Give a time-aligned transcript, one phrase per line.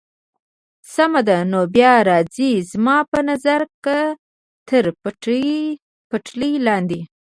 [0.93, 3.97] سمه ده، نو بیا راځئ، زما په نظر که
[4.67, 4.85] تر
[6.11, 6.99] پټلۍ لاندې.